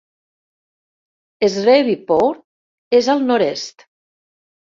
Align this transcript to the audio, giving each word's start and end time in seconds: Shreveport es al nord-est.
Shreveport 1.55 2.99
es 3.01 3.11
al 3.17 3.23
nord-est. 3.27 3.87